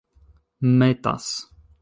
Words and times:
metas 0.79 1.29